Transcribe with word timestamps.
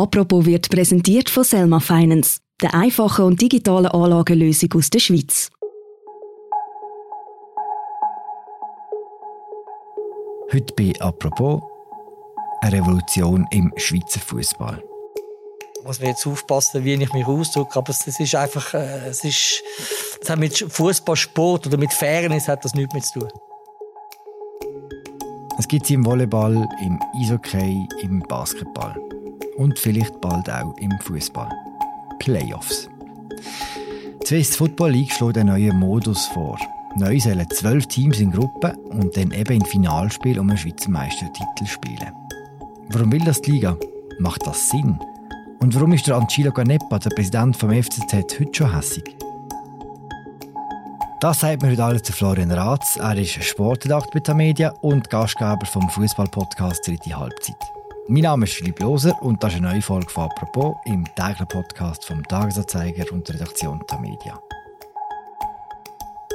Apropos 0.00 0.46
wird 0.46 0.70
präsentiert 0.70 1.28
von 1.28 1.44
Selma 1.44 1.78
Finance, 1.78 2.40
der 2.62 2.72
einfachen 2.72 3.26
und 3.26 3.42
digitalen 3.42 3.84
Anlagenlösung 3.84 4.72
aus 4.76 4.88
der 4.88 4.98
Schweiz. 4.98 5.50
Heute 10.50 10.72
bei 10.74 10.94
«Apropos» 11.00 11.60
eine 12.62 12.78
Revolution 12.78 13.46
im 13.50 13.74
Schweizer 13.76 14.20
Fußball. 14.20 14.82
Ich 15.78 15.84
muss 15.86 16.00
mir 16.00 16.08
jetzt 16.08 16.26
aufpassen, 16.26 16.82
wie 16.82 16.94
ich 16.94 17.12
mich 17.12 17.26
ausdrücke, 17.26 17.76
aber 17.76 17.90
es 17.90 18.06
ist 18.06 18.34
einfach, 18.34 18.72
äh, 18.72 19.08
es 19.08 19.22
ist, 19.22 19.62
das 20.20 20.30
hat 20.30 20.38
mit 20.38 20.56
Fußballsport 20.56 21.66
oder 21.66 21.76
mit 21.76 21.92
Fairness 21.92 22.48
hat 22.48 22.64
das 22.64 22.72
nichts 22.72 22.94
mehr 22.94 23.02
zu 23.02 23.18
tun. 23.18 23.28
Es 25.58 25.68
gibt 25.68 25.84
sie 25.84 25.92
im 25.92 26.06
Volleyball, 26.06 26.66
im 26.86 26.98
Eishockey, 27.20 27.86
im 28.00 28.20
Basketball 28.20 28.96
und 29.60 29.78
vielleicht 29.78 30.20
bald 30.22 30.50
auch 30.50 30.74
im 30.78 30.98
Fußball. 31.00 31.50
Playoffs. 32.18 32.88
Die 34.22 34.26
Swiss 34.26 34.56
Football 34.56 34.92
League 34.92 35.12
schlägt 35.12 35.36
einen 35.36 35.50
neuen 35.50 35.78
Modus 35.78 36.26
vor. 36.28 36.58
Neu 36.96 37.20
sollen 37.20 37.46
zwölf 37.50 37.86
Teams 37.86 38.20
in 38.20 38.32
Gruppen 38.32 38.74
und 38.90 39.14
dann 39.16 39.32
eben 39.32 39.60
im 39.60 39.64
Finalspiel 39.64 40.38
um 40.38 40.48
einen 40.48 40.56
Schweizer 40.56 40.90
Meistertitel 40.90 41.66
spielen. 41.66 42.12
Warum 42.88 43.12
will 43.12 43.22
das 43.22 43.42
die 43.42 43.52
Liga? 43.52 43.76
Macht 44.18 44.46
das 44.46 44.70
Sinn? 44.70 44.98
Und 45.60 45.74
warum 45.74 45.92
ist 45.92 46.06
der 46.06 46.16
Ancilo 46.16 46.52
Ganepa, 46.52 46.98
der 46.98 47.10
Präsident 47.10 47.54
vom 47.54 47.70
FCZ, 47.70 48.40
heute 48.40 48.50
schon 48.52 48.74
hässig? 48.74 49.04
Das 51.20 51.40
sagt 51.40 51.60
mir 51.60 51.72
heute 51.72 51.84
alles 51.84 52.02
zu 52.02 52.14
Florian 52.14 52.50
Ratz. 52.50 52.96
Er 52.96 53.16
ist 53.16 53.44
Sportredakteur 53.44 54.22
bei 54.22 54.34
Media 54.34 54.70
und 54.80 55.10
Gastgeber 55.10 55.66
vom 55.66 55.90
Fußball-Podcast 55.90 56.88
Dritte 56.88 57.14
Halbzeit. 57.14 57.79
Mein 58.12 58.22
Name 58.22 58.44
ist 58.44 58.54
Philipp 58.54 58.80
Loser 58.80 59.22
und 59.22 59.40
das 59.40 59.52
ist 59.52 59.58
eine 59.58 59.68
neue 59.68 59.82
Folge 59.82 60.10
von 60.10 60.24
«Apropos» 60.24 60.74
im 60.84 61.04
täglichen 61.14 61.46
Podcast 61.46 62.04
vom 62.04 62.24
Tagesanzeiger 62.24 63.04
und 63.12 63.28
der 63.28 63.36
Redaktion 63.36 63.80
Media. 64.00 64.36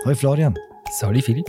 Hallo 0.05 0.15
Florian. 0.15 0.55
Salut 0.89 1.25
Philipp. 1.25 1.45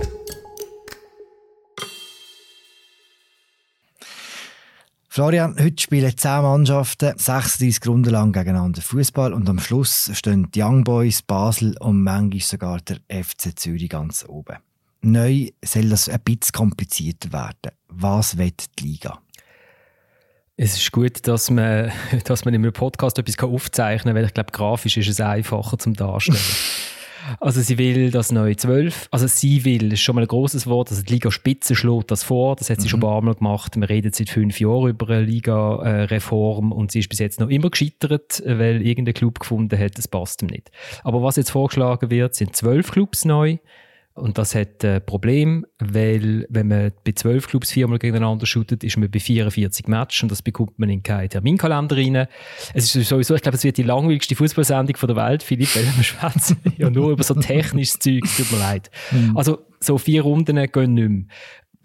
Florian, 5.08 5.54
heute 5.60 5.80
spielen 5.80 6.16
10 6.16 6.42
Mannschaften 6.42 7.16
36 7.16 7.86
Runden 7.86 8.10
lang 8.10 8.32
gegeneinander 8.32 8.82
Fußball 8.82 9.32
und 9.32 9.48
am 9.48 9.60
Schluss 9.60 10.10
stehen 10.12 10.50
die 10.50 10.60
Young 10.60 10.82
Boys, 10.82 11.22
Basel 11.22 11.76
und 11.78 12.02
manchmal 12.02 12.40
sogar 12.40 12.80
der 12.80 12.96
FC 13.08 13.56
Zürich 13.56 13.90
ganz 13.90 14.24
oben. 14.28 14.56
Neu 15.02 15.50
soll 15.64 15.88
das 15.88 16.08
ein 16.08 16.20
bisschen 16.24 16.52
komplizierter 16.52 17.32
werden. 17.32 17.76
Was 17.86 18.36
wird 18.38 18.64
die 18.80 18.88
Liga? 18.88 19.22
Es 20.58 20.74
ist 20.76 20.90
gut, 20.90 21.26
dass 21.26 21.50
man, 21.50 21.92
dass 22.24 22.44
man 22.44 22.54
in 22.54 22.62
einem 22.62 22.72
Podcast 22.72 23.18
etwas 23.18 23.38
aufzeichnen 23.38 24.14
kann, 24.14 24.22
weil 24.22 24.26
ich 24.26 24.34
glaube, 24.34 24.52
grafisch 24.52 24.96
ist 24.96 25.08
es 25.08 25.20
einfacher 25.20 25.78
zum 25.78 25.94
Darstellen. 25.94 26.38
Also 27.40 27.60
sie 27.60 27.76
will 27.76 28.12
das 28.12 28.30
neue 28.30 28.54
12. 28.54 29.08
Also 29.10 29.26
sie 29.26 29.64
will, 29.64 29.88
das 29.88 29.94
ist 29.94 30.02
schon 30.02 30.14
mal 30.14 30.22
ein 30.22 30.28
großes 30.28 30.68
Wort, 30.68 30.90
also 30.90 31.02
die 31.02 31.14
Liga 31.14 31.32
Spitze 31.32 31.74
schlägt 31.74 32.12
das 32.12 32.22
vor. 32.22 32.54
Das 32.54 32.70
hat 32.70 32.80
sie 32.80 32.86
mhm. 32.86 32.90
schon 32.90 33.00
ein 33.00 33.02
paar 33.02 33.20
Mal 33.20 33.34
gemacht. 33.34 33.74
Wir 33.74 33.88
reden 33.88 34.12
seit 34.12 34.30
fünf 34.30 34.60
Jahren 34.60 34.90
über 34.90 35.10
eine 35.10 35.22
Liga-Reform 35.22 36.70
und 36.70 36.92
sie 36.92 37.00
ist 37.00 37.08
bis 37.08 37.18
jetzt 37.18 37.40
noch 37.40 37.48
immer 37.48 37.68
gescheitert, 37.68 38.44
weil 38.46 38.80
irgendein 38.80 39.14
Club 39.14 39.40
gefunden 39.40 39.76
hat, 39.76 39.98
das 39.98 40.06
passt 40.06 40.42
ihm 40.42 40.46
nicht. 40.46 40.70
Aber 41.02 41.20
was 41.20 41.34
jetzt 41.34 41.50
vorgeschlagen 41.50 42.12
wird, 42.12 42.36
sind 42.36 42.54
zwölf 42.54 42.92
Clubs 42.92 43.24
neu. 43.24 43.56
Und 44.16 44.38
das 44.38 44.54
hat 44.54 44.82
ein 44.82 45.04
Problem, 45.04 45.66
weil 45.78 46.46
wenn 46.48 46.68
man 46.68 46.92
bei 47.04 47.12
zwölf 47.12 47.48
Clubs 47.48 47.70
viermal 47.70 47.98
gegeneinander 47.98 48.46
shootet, 48.46 48.82
ist 48.82 48.96
man 48.96 49.10
bei 49.10 49.20
44 49.20 49.88
Matches 49.88 50.22
und 50.22 50.32
das 50.32 50.40
bekommt 50.40 50.78
man 50.78 50.88
in 50.88 51.02
keinen 51.02 51.28
Terminkalender 51.28 51.96
rein. 51.96 52.26
Es 52.72 52.96
ist 52.96 53.08
sowieso, 53.08 53.34
ich 53.34 53.42
glaube, 53.42 53.56
es 53.56 53.64
wird 53.64 53.76
die 53.76 53.82
langweiligste 53.82 54.34
Fußballsendung 54.34 54.96
der 55.06 55.16
Welt, 55.16 55.42
Philipp, 55.42 55.76
weil 55.76 55.84
wir 55.84 56.02
schwätzen 56.02 56.56
ja 56.78 56.88
nur 56.88 57.10
über 57.10 57.22
so 57.22 57.34
technisches 57.34 57.98
Zeug, 57.98 58.22
tut 58.36 58.50
mir 58.50 58.58
leid. 58.58 58.90
Mhm. 59.10 59.36
Also 59.36 59.58
so 59.80 59.98
vier 59.98 60.22
Runden 60.22 60.56
gehen 60.72 60.94
nicht 60.94 61.08
mehr. 61.08 61.24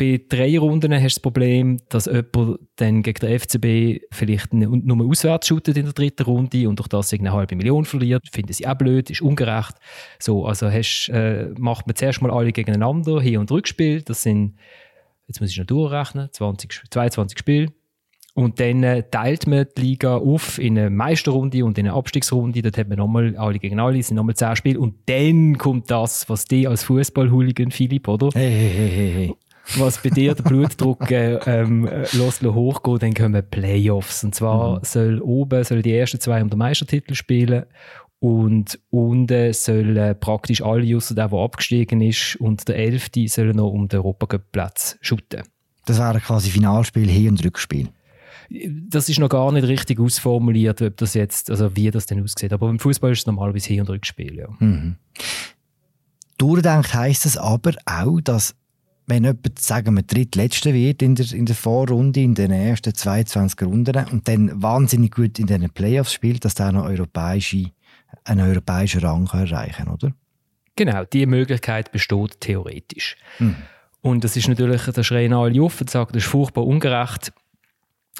Bei 0.02 0.20
drei 0.28 0.58
Runden 0.58 0.92
hast 0.92 1.02
du 1.02 1.06
das 1.06 1.20
Problem, 1.20 1.78
dass 1.90 2.08
jemand 2.08 2.60
dann 2.78 3.04
gegen 3.04 3.20
den 3.20 3.40
FCB 3.40 4.04
vielleicht 4.12 4.52
nur 4.52 5.06
auswärts 5.08 5.48
shootet 5.48 5.78
in 5.78 5.86
der 5.86 5.94
dritten 5.94 6.24
Runde 6.24 6.68
und 6.68 6.80
durch 6.80 6.88
das 6.88 7.14
eine 7.14 7.32
halbe 7.32 7.56
Million 7.56 7.86
verliert. 7.86 8.24
Finden 8.32 8.52
sie 8.52 8.66
auch 8.66 8.74
blöd, 8.74 9.12
ist 9.12 9.22
ungerecht. 9.22 9.76
So, 10.18 10.48
also 10.48 10.72
hast, 10.72 11.10
äh, 11.10 11.50
macht 11.56 11.86
man 11.86 11.96
zuerst 11.96 12.20
mal 12.20 12.32
alle 12.32 12.52
gegeneinander, 12.52 13.22
Hin- 13.22 13.38
und 13.38 13.52
Rückspiel. 13.52 14.02
Das 14.02 14.24
sind, 14.24 14.56
jetzt 15.28 15.40
muss 15.40 15.52
ich 15.52 15.60
noch 15.60 15.68
durchrechnen, 15.68 16.30
20, 16.32 16.82
22 16.90 17.38
Spiele. 17.38 17.68
Und 18.34 18.60
dann 18.60 18.82
äh, 18.82 19.04
teilt 19.04 19.46
man 19.46 19.68
die 19.78 19.82
Liga 19.82 20.18
auf 20.18 20.58
in 20.58 20.80
eine 20.80 20.90
Meisterrunde 20.90 21.64
und 21.64 21.78
in 21.78 21.86
eine 21.86 21.96
Abstiegsrunde. 21.96 22.64
Dort 22.64 22.80
hat 22.80 22.90
man 22.90 22.98
nochmal 22.98 23.38
alle 23.38 23.60
gegen 23.60 23.80
alle, 23.80 24.02
sind 24.02 24.16
nochmal 24.16 24.36
10 24.36 24.56
Spiele. 24.56 24.80
Und 24.80 24.96
dann 25.06 25.60
kommt 25.60 25.92
das, 25.92 26.28
was 26.28 26.46
die 26.46 26.68
als 26.68 26.86
Fußballhooligan, 26.86 27.70
Philipp, 27.70 28.08
oder? 28.08 28.30
Hey, 28.34 28.50
hey, 28.50 28.90
hey, 28.90 29.14
hey 29.14 29.36
was 29.78 30.02
bei 30.02 30.10
dir 30.10 30.36
der 30.36 30.44
Blutdruck 30.44 31.10
äh, 31.12 31.36
ähm, 31.46 31.88
hochgeht, 32.56 33.04
dann 33.04 33.14
kommen 33.14 33.44
Playoffs. 33.50 34.24
Und 34.24 34.36
zwar 34.36 34.78
mhm. 34.78 34.84
soll 34.84 35.22
oben 35.22 35.64
soll 35.64 35.82
die 35.82 35.96
ersten 35.96 36.20
zwei 36.20 36.42
um 36.42 36.50
den 36.50 36.60
Meistertitel 36.60 37.14
spielen 37.14 37.66
und 38.20 38.80
unten 38.92 39.52
sollen 39.54 40.20
praktisch 40.20 40.62
alle, 40.62 40.96
außer 40.96 41.16
der, 41.16 41.28
der 41.28 41.40
abgestiegen 41.40 42.02
ist, 42.02 42.36
und 42.36 42.68
der 42.68 42.76
Elfte 42.76 43.28
sollen 43.28 43.56
noch 43.56 43.72
um 43.72 43.88
den 43.88 44.00
Europacup-Platz 44.00 44.98
shooten. 45.02 45.42
Das 45.86 45.98
wäre 45.98 46.20
quasi 46.20 46.52
Finalspiel, 46.52 47.10
Hin- 47.10 47.30
und 47.30 47.44
Rückspiel. 47.44 47.90
Das 48.90 49.10
ist 49.10 49.18
noch 49.18 49.30
gar 49.30 49.52
nicht 49.52 49.68
richtig 49.68 50.00
ausformuliert, 50.00 50.82
ob 50.82 50.98
das 50.98 51.14
jetzt, 51.16 51.50
also 51.50 51.76
wie 51.76 51.90
das 51.90 52.06
denn 52.06 52.22
aussieht. 52.22 52.54
Aber 52.54 52.70
im 52.70 52.80
Fußball 52.80 53.12
ist 53.12 53.20
es 53.20 53.26
normalerweise 53.26 53.70
Hin- 53.70 53.82
und 53.82 53.90
Rückspiel, 53.90 54.38
ja. 54.38 54.48
Mhm. 54.60 54.98
Durchdenkt 56.38 56.94
heisst 56.94 57.26
es 57.26 57.38
aber 57.38 57.74
auch, 57.86 58.20
dass 58.22 58.56
wenn 59.12 59.26
jemand, 59.26 59.60
sagen 59.60 59.96
wir, 59.96 60.04
drittletzter 60.04 60.74
wird 60.74 61.02
in 61.02 61.16
der, 61.16 61.30
in 61.34 61.46
der 61.46 61.56
Vorrunde, 61.56 62.22
in 62.22 62.34
den 62.34 62.52
ersten 62.52 62.96
22 62.96 63.62
Runden 63.62 64.06
und 64.10 64.26
dann 64.28 64.62
wahnsinnig 64.62 65.12
gut 65.14 65.38
in 65.38 65.48
den 65.48 65.70
Playoffs 65.70 66.14
spielt, 66.14 66.46
dass 66.46 66.56
der 66.56 66.72
noch 66.72 66.86
europäische, 66.86 67.72
einen 68.24 68.48
europäischen 68.48 69.02
Rang 69.02 69.28
erreichen 69.28 69.86
kann, 69.86 69.94
oder? 69.94 70.14
Genau, 70.78 71.04
die 71.04 71.26
Möglichkeit 71.26 71.92
besteht 71.92 72.40
theoretisch. 72.40 73.18
Mhm. 73.40 73.58
Und 74.00 74.24
das 74.24 74.38
ist 74.38 74.48
natürlich, 74.48 74.84
der 74.84 75.04
schreien 75.04 75.34
alle 75.34 75.62
auf 75.62 75.82
und 75.82 75.90
sagen, 75.90 76.12
das 76.14 76.24
ist 76.24 76.30
furchtbar 76.30 76.66
ungerecht. 76.66 77.34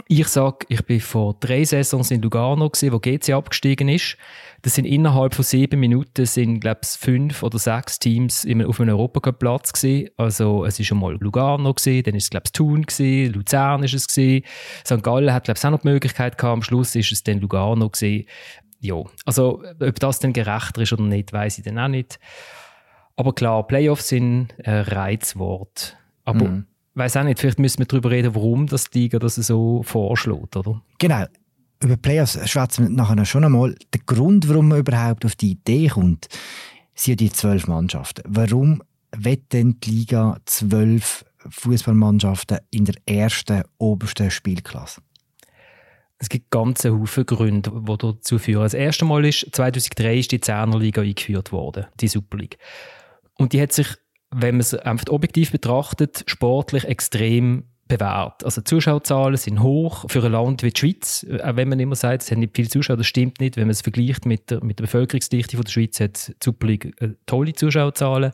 Ich 0.08 0.28
sage, 0.30 0.66
ich 0.70 0.86
bin 0.86 1.02
vor 1.02 1.36
drei 1.42 1.66
Saisons 1.66 2.12
in 2.12 2.22
Lugano, 2.22 2.70
gewesen, 2.70 2.94
wo 2.94 3.00
GC 3.00 3.34
abgestiegen 3.34 3.90
ist. 3.90 4.16
Das 4.62 4.76
sind 4.76 4.86
innerhalb 4.86 5.36
von 5.36 5.44
sieben 5.44 5.82
Minuten 5.82 6.26
sind, 6.26 6.62
glaube 6.62 6.82
ich, 6.84 6.90
fünf 6.90 7.44
oder 7.44 7.60
sechs 7.60 8.00
Teams 8.00 8.48
auf 8.66 8.80
einem 8.80 8.96
Europacup-Platz. 8.96 9.74
Also 10.16 10.64
es 10.64 10.80
ist 10.80 10.88
schon 10.88 11.00
mal 11.00 11.18
Lugano 11.20 11.74
gewesen, 11.74 12.04
dann 12.04 12.16
ist 12.16 12.24
es 12.24 12.30
glaube 12.30 12.44
ich 12.46 12.54
Thun 12.54 12.84
gewesen, 12.84 13.34
Luzern 13.34 13.84
ist 13.84 13.94
es 13.94 14.08
gewesen. 14.08 14.46
St. 14.86 15.04
Gallen 15.04 15.34
hat 15.34 15.44
glaube 15.44 15.58
ich 15.58 15.66
auch 15.66 15.72
noch 15.72 15.82
die 15.82 15.90
Möglichkeit 15.90 16.38
gehabt. 16.38 16.54
Am 16.54 16.64
Schluss 16.64 16.96
ist 16.96 17.12
es 17.12 17.24
dann 17.24 17.42
Lugano 17.42 17.90
gewesen. 17.90 18.28
Ja, 18.80 18.96
also 19.26 19.62
ob 19.80 20.00
das 20.00 20.20
dann 20.20 20.32
gerechter 20.32 20.82
ist 20.82 20.94
oder 20.94 21.04
nicht, 21.04 21.34
weiß 21.34 21.58
ich 21.58 21.66
dann 21.66 21.78
auch 21.78 21.90
nicht. 21.90 22.18
Aber 23.18 23.34
klar, 23.34 23.68
Playoffs 23.68 24.08
sind 24.08 24.54
ein 24.64 24.82
Reizwort. 24.84 25.98
Aber 26.24 26.46
mhm 26.46 26.66
weiß 26.96 27.18
auch 27.18 27.24
nicht, 27.24 27.40
vielleicht 27.40 27.60
müssen 27.60 27.80
wir 27.80 27.86
darüber 27.86 28.12
reden, 28.12 28.36
warum 28.36 28.68
das 28.68 28.90
die 28.90 29.00
Liga 29.00 29.20
das 29.20 29.36
so 29.36 29.84
vorschlägt, 29.84 30.56
oder? 30.56 30.82
Genau. 31.00 31.26
Über 31.84 31.98
Playoffs 31.98 32.38
schwätzen 32.50 32.88
wir 32.88 32.90
nachher 32.90 33.26
schon 33.26 33.44
einmal. 33.44 33.76
Der 33.94 34.02
Grund, 34.06 34.48
warum 34.48 34.68
man 34.68 34.80
überhaupt 34.80 35.26
auf 35.26 35.36
die 35.36 35.52
Idee 35.52 35.88
kommt, 35.88 36.28
sind 36.94 37.20
die 37.20 37.32
zwölf 37.32 37.68
Mannschaften. 37.68 38.22
Warum 38.28 38.84
wird 39.16 39.52
denn 39.54 39.80
die 39.80 39.92
Liga 39.92 40.38
zwölf 40.46 41.26
Fußballmannschaften 41.50 42.60
in 42.70 42.86
der 42.86 42.96
ersten, 43.06 43.64
obersten 43.80 44.30
Spielklasse? 44.30 45.02
Es 46.20 46.30
gibt 46.30 46.52
ganze 46.52 46.92
Haufen 46.92 47.26
Gründe, 47.26 47.72
die 47.72 47.98
dazu 47.98 48.38
führen. 48.38 48.62
Das 48.62 48.76
erste 48.76 49.06
Mal 49.06 49.26
ist, 49.26 49.48
2003 49.52 50.20
ist 50.20 50.32
die 50.32 50.40
Zehner 50.40 50.78
Liga 50.78 51.02
eingeführt 51.02 51.52
worden, 51.52 51.88
die 52.00 52.08
Super 52.08 52.38
League. 52.38 52.60
Und 53.40 53.54
die 53.54 53.62
hat 53.62 53.74
sich 53.74 53.88
wenn 54.34 54.56
man 54.56 54.62
es 54.62 54.74
einfach 54.74 55.08
objektiv 55.10 55.52
betrachtet, 55.52 56.24
sportlich 56.28 56.86
extrem 56.86 57.66
bewährt. 57.88 58.46
Also 58.46 58.62
die 58.62 58.66
Zuschauerzahlen 58.66 59.36
sind 59.36 59.62
hoch 59.62 60.06
für 60.08 60.24
ein 60.24 60.32
Land 60.32 60.64
wie 60.64 60.72
die 60.72 60.80
Schweiz. 60.80 61.26
Auch 61.44 61.58
wenn 61.58 61.68
man 61.68 61.80
immer 61.80 61.96
sagt, 61.96 62.24
es 62.24 62.32
haben 62.32 62.40
nicht 62.40 62.56
viele 62.56 62.70
Zuschauer, 62.70 62.98
das 62.98 63.08
stimmt 63.08 63.42
nicht. 63.42 63.58
Wenn 63.58 63.66
man 63.66 63.72
es 63.72 63.82
vergleicht 63.82 64.26
mit 64.26 64.50
der, 64.50 64.64
mit 64.64 64.80
der 64.80 64.86
Bevölkerungsdichte 64.86 65.58
von 65.58 65.66
der 65.66 65.72
Schweiz, 65.72 66.00
hat 66.00 66.30
die 66.30 66.34
Super 66.42 66.68
League 66.68 67.02
äh, 67.02 67.10
tolle 67.26 67.54
Zuschauerzahlen. 67.54 68.32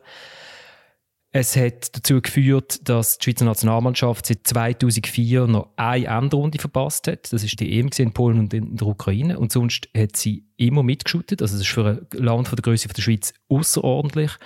Es 1.31 1.57
hat 1.57 1.95
dazu 1.95 2.21
geführt, 2.21 2.87
dass 2.87 3.17
die 3.17 3.25
Schweizer 3.25 3.45
Nationalmannschaft 3.45 4.27
seit 4.27 4.47
2004 4.47 5.47
noch 5.47 5.69
eine 5.75 6.05
Endrunde 6.05 6.57
verpasst 6.59 7.07
hat. 7.07 7.33
Das 7.33 7.43
ist 7.43 7.59
die 7.59 7.79
EM 7.79 7.89
in 7.97 8.13
Polen 8.13 8.39
und 8.39 8.53
in 8.53 8.75
der 8.75 8.87
Ukraine. 8.87 9.37
Und 9.37 9.51
sonst 9.51 9.89
hat 9.95 10.15
sie 10.15 10.45
immer 10.55 10.83
mitgeschootet. 10.83 11.41
Also 11.41 11.55
das 11.55 11.61
ist 11.61 11.73
für 11.73 11.85
ein 11.85 12.23
Land 12.23 12.47
von 12.47 12.55
der 12.55 12.63
Größe 12.63 12.87
der 12.87 13.01
Schweiz 13.01 13.33
außerordentlich. 13.49 14.37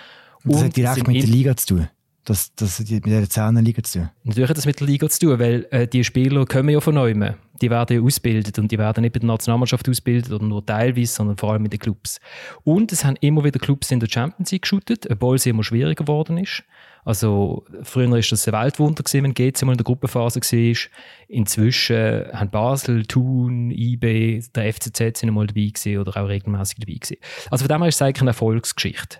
Und 0.43 0.53
das 0.53 0.63
hat 0.63 0.75
direkt 0.75 1.07
mit 1.07 1.21
der 1.21 1.29
Liga 1.29 1.55
zu 1.55 1.67
tun. 1.67 1.87
Das, 2.23 2.53
das 2.53 2.79
hat 2.79 2.89
mit 2.89 3.07
der 3.07 3.29
Zehnerliga 3.29 3.81
zu 3.81 3.99
tun. 3.99 4.09
Natürlich 4.23 4.49
hat 4.49 4.57
das 4.57 4.65
mit 4.65 4.79
der 4.79 4.87
Liga 4.87 5.09
zu 5.09 5.19
tun, 5.19 5.39
weil 5.39 5.67
äh, 5.71 5.87
die 5.87 6.03
Spieler 6.03 6.45
kommen 6.45 6.69
ja 6.69 6.79
von 6.79 6.93
neuem. 6.93 7.33
die 7.61 7.69
werden 7.69 7.97
ja 7.97 8.03
ausgebildet 8.03 8.59
und 8.59 8.71
die 8.71 8.77
werden 8.77 9.01
nicht 9.01 9.13
bei 9.13 9.19
der 9.19 9.27
Nationalmannschaft 9.27 9.89
ausgebildet 9.89 10.31
oder 10.31 10.45
nur 10.45 10.63
teilweise, 10.63 11.13
sondern 11.13 11.37
vor 11.37 11.51
allem 11.51 11.65
in 11.65 11.71
den 11.71 11.79
Clubs. 11.79 12.19
Und 12.63 12.91
es 12.91 13.03
haben 13.05 13.15
immer 13.21 13.43
wieder 13.43 13.59
Clubs 13.59 13.89
in 13.89 13.99
der 13.99 14.07
Champions 14.07 14.51
League 14.51 14.63
geshootet, 14.63 15.09
obwohl 15.09 15.35
es 15.35 15.45
immer 15.45 15.63
schwieriger 15.63 16.03
geworden 16.03 16.37
ist. 16.37 16.63
Also 17.03 17.65
früher 17.81 18.09
war 18.11 18.19
das 18.19 18.47
ein 18.47 18.53
Weltwunder, 18.53 19.03
gewesen, 19.03 19.23
wenn 19.23 19.33
GC 19.33 19.63
mal 19.63 19.71
in 19.71 19.77
der 19.77 19.83
Gruppenphase 19.83 20.39
war. 20.39 20.91
Inzwischen 21.27 22.25
haben 22.33 22.51
Basel, 22.51 23.05
Thun, 23.05 23.71
IB, 23.71 24.43
der 24.53 24.73
FCZ 24.73 25.17
sind 25.17 25.31
mal 25.31 25.47
dabei 25.47 25.71
gewesen 25.73 25.97
oder 25.97 26.21
auch 26.21 26.27
regelmäßig 26.27 26.77
dabei 26.79 26.93
gewesen. 26.93 27.17
Also 27.49 27.63
von 27.63 27.69
dem 27.69 27.81
her 27.81 27.89
ist 27.89 27.95
es 27.95 28.01
eigentlich 28.01 28.21
eine 28.21 28.29
Erfolgsgeschichte. 28.29 29.17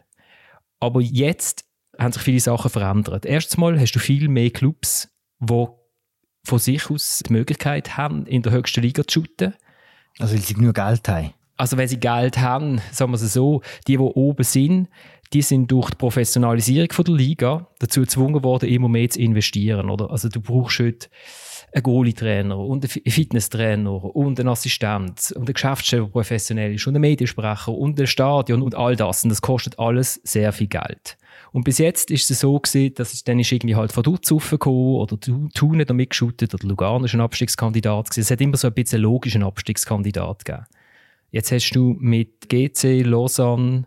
Aber 0.82 1.00
jetzt 1.00 1.64
haben 1.98 2.12
sich 2.12 2.24
viele 2.24 2.40
Sachen 2.40 2.70
verändert. 2.70 3.26
Erstens 3.26 3.58
mal 3.58 3.80
hast 3.80 3.94
du 3.94 4.00
viel 4.00 4.28
mehr 4.28 4.50
Clubs, 4.50 5.10
die 5.40 5.68
von 6.44 6.60
sich 6.60 6.90
aus 6.90 7.24
die 7.26 7.32
Möglichkeit 7.32 7.96
haben, 7.96 8.26
in 8.26 8.42
der 8.42 8.52
höchsten 8.52 8.82
Liga 8.82 9.08
zu 9.08 9.22
shooten. 9.22 9.54
Also 10.20 10.34
weil 10.34 10.42
sie 10.42 10.56
genug 10.56 10.76
Geld 10.76 11.08
haben? 11.08 11.34
Also 11.56 11.78
wenn 11.78 11.88
sie 11.88 12.00
Geld 12.00 12.40
haben, 12.40 12.82
sagen 12.92 13.12
wir 13.12 13.22
es 13.22 13.34
so, 13.34 13.62
die, 13.88 13.94
die 13.94 14.00
oben 14.00 14.44
sind, 14.44 14.90
die 15.32 15.44
sind 15.44 15.72
durch 15.72 15.92
die 15.92 15.98
Professionalisierung 15.98 16.92
von 16.92 17.06
der 17.06 17.14
Liga 17.14 17.68
dazu 17.80 18.02
gezwungen 18.02 18.44
worden, 18.44 18.68
immer 18.68 18.90
mehr 18.90 19.10
zu 19.10 19.22
investieren. 19.22 19.90
Oder? 19.90 20.10
Also 20.10 20.28
du 20.28 20.42
brauchst 20.42 20.80
heute 20.80 21.10
einen 21.74 21.84
Goalie-Trainer 21.84 22.58
und 22.58 22.84
einen 22.84 23.12
Fitnesstrainer 23.12 24.04
und 24.16 24.40
einen 24.40 24.50
Assistent 24.50 25.32
und 25.36 25.44
einen 25.44 25.54
Geschäftsstelle, 25.54 26.04
der 26.04 26.10
professionell 26.10 26.76
ist 26.76 26.86
und 26.88 26.96
einen 26.96 27.02
Mediensprecher 27.02 27.74
und 27.74 28.00
ein 28.00 28.08
Stadion 28.08 28.62
und 28.62 28.76
all 28.76 28.96
das. 28.96 29.24
Und 29.24 29.30
das 29.30 29.42
kostet 29.42 29.80
alles 29.80 30.20
sehr 30.24 30.52
viel 30.52 30.68
Geld. 30.68 31.18
Und 31.54 31.64
bis 31.64 31.78
jetzt 31.78 32.12
ist 32.12 32.30
es 32.32 32.40
so 32.40 32.60
gewesen, 32.60 32.94
dass 32.96 33.14
es 33.14 33.24
dann 33.24 33.40
ist 33.40 33.52
irgendwie 33.52 33.76
halt 33.76 33.92
von 33.92 34.04
Dutz 34.04 34.32
raufgekommen 34.32 34.96
oder 34.96 35.20
Thun 35.20 35.78
nicht 35.78 35.90
damit 35.90 36.12
geschootet 36.12 36.54
oder 36.54 36.68
Lugano 36.68 37.06
ist 37.06 37.14
ein 37.14 37.22
Abstiegskandidat 37.22 38.10
gewesen. 38.10 38.22
Es 38.22 38.32
hat 38.32 38.42
immer 38.42 38.58
so 38.58 38.68
ein 38.68 38.74
bisschen 38.74 39.02
logischen 39.02 39.44
Abstiegskandidat 39.44 40.46
gegeben. 40.46 40.66
Jetzt 41.32 41.52
hast 41.52 41.72
du 41.72 41.96
mit 42.00 42.50
GC, 42.50 43.04
Lausanne 43.04 43.86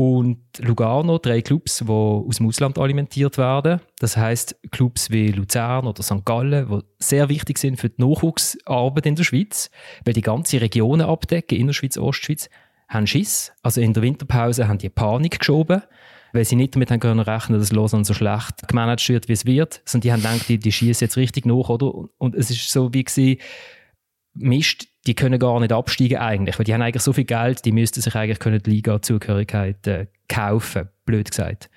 und 0.00 0.38
Lugano 0.60 1.18
drei 1.18 1.42
Clubs, 1.42 1.84
die 1.86 1.92
aus 1.92 2.36
dem 2.36 2.46
Ausland 2.46 2.78
alimentiert 2.78 3.36
werden. 3.36 3.80
Das 3.98 4.16
heißt 4.16 4.58
Clubs 4.70 5.10
wie 5.10 5.30
Luzern 5.30 5.86
oder 5.86 6.02
St. 6.02 6.24
Gallen, 6.24 6.68
die 6.70 6.78
sehr 6.98 7.28
wichtig 7.28 7.58
sind 7.58 7.78
für 7.78 7.90
die 7.90 8.00
Nachwuchsarbeit 8.00 9.04
in 9.04 9.16
der 9.16 9.24
Schweiz, 9.24 9.70
weil 10.06 10.14
die 10.14 10.22
ganze 10.22 10.58
Regionen 10.58 11.02
abdecken, 11.06 11.58
Innerschweiz, 11.58 11.98
Ostschweiz, 11.98 12.48
haben 12.88 13.06
Schiss. 13.06 13.52
Also 13.62 13.82
in 13.82 13.92
der 13.92 14.02
Winterpause 14.02 14.68
haben 14.68 14.78
die 14.78 14.88
Panik 14.88 15.38
geschoben 15.38 15.82
weil 16.32 16.44
sie 16.44 16.54
nicht 16.54 16.76
damit 16.76 16.92
haben 16.92 17.00
können 17.00 17.18
rechnen, 17.18 17.58
dass 17.58 17.72
Lausanne 17.72 18.04
so 18.04 18.14
schlecht 18.14 18.68
gemanagt 18.68 19.08
wird, 19.08 19.26
wie 19.26 19.32
es 19.32 19.46
wird, 19.46 19.82
sondern 19.84 20.02
die 20.02 20.12
haben 20.12 20.22
gedacht, 20.22 20.48
die, 20.48 20.58
die 20.58 20.70
schießen 20.70 21.04
jetzt 21.04 21.16
richtig 21.16 21.44
nach, 21.44 21.68
oder? 21.68 21.92
Und 22.18 22.36
es 22.36 22.50
ist 22.50 22.70
so 22.70 22.94
wie 22.94 23.02
gewesen, 23.02 23.40
Mist, 24.34 24.86
die 25.06 25.14
können 25.14 25.38
gar 25.38 25.58
nicht 25.60 25.72
absteigen 25.72 26.18
eigentlich, 26.18 26.58
weil 26.58 26.64
die 26.64 26.74
haben 26.74 26.82
eigentlich 26.82 27.02
so 27.02 27.12
viel 27.12 27.24
Geld, 27.24 27.64
die 27.64 27.72
müssten 27.72 28.00
sich 28.00 28.14
eigentlich 28.14 28.38
können 28.38 28.62
die 28.62 28.70
Liga-Zugehörigkeit 28.70 29.86
äh, 29.86 30.06
kaufen, 30.28 30.88
blöd 31.04 31.30
gesagt. 31.30 31.70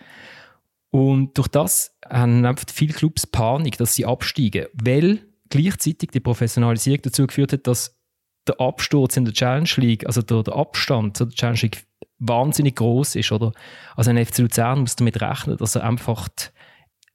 Und 0.90 1.38
durch 1.38 1.48
das 1.48 1.98
haben 2.08 2.46
einfach 2.46 2.66
viele 2.72 2.94
Clubs 2.94 3.26
Panik, 3.26 3.78
dass 3.78 3.96
sie 3.96 4.06
absteigen, 4.06 4.68
weil 4.74 5.26
gleichzeitig 5.50 6.12
die 6.12 6.20
Professionalisierung 6.20 7.02
dazu 7.02 7.26
geführt 7.26 7.54
hat, 7.54 7.66
dass 7.68 8.00
der 8.48 8.60
Absturz 8.60 9.18
in 9.18 9.26
der 9.26 9.34
Challenge 9.34 9.70
League, 9.78 10.06
also 10.06 10.22
der, 10.22 10.44
der 10.44 10.56
Abstand 10.56 11.18
zur 11.18 11.30
Challenge 11.30 11.60
League 11.62 11.86
wahnsinnig 12.20 12.76
groß 12.76 13.16
ist, 13.16 13.32
oder? 13.32 13.54
Also 13.96 14.12
ein 14.12 14.24
FC 14.24 14.40
Luzern 14.40 14.82
muss 14.82 14.96
damit 14.96 15.22
rechnen, 15.22 15.58
dass 15.58 15.76
er 15.76 15.84
einfach 15.84 16.28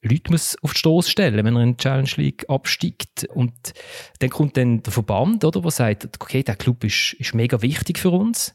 Leute 0.02 0.30
muss 0.30 0.56
auf 0.62 0.74
die 0.74 0.78
Stoß 0.78 1.10
stellen, 1.10 1.44
wenn 1.44 1.56
er 1.56 1.62
in 1.62 1.76
die 1.76 1.82
Challenge 1.82 2.10
League 2.16 2.48
absteigt. 2.48 3.24
Und 3.34 3.52
dann 4.20 4.30
kommt 4.30 4.56
dann 4.56 4.82
der 4.82 4.92
Verband, 4.92 5.44
oder, 5.44 5.60
der 5.60 5.70
sagt, 5.70 6.08
okay, 6.20 6.42
der 6.42 6.56
Club 6.56 6.84
ist, 6.84 7.14
ist 7.18 7.34
mega 7.34 7.60
wichtig 7.62 7.98
für 7.98 8.10
uns. 8.10 8.54